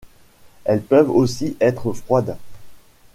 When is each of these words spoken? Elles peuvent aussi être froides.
Elles 0.65 0.81
peuvent 0.81 1.11
aussi 1.11 1.55
être 1.61 1.93
froides. 1.93 2.35